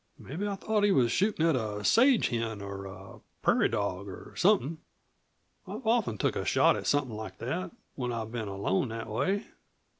[0.17, 4.33] "Mebbe I thought he was shootin' at a sage hen, or a prairie dog or
[4.35, 4.79] somethin'.
[5.67, 9.45] I've often took a shot at somethin' like that when I've been alone that way."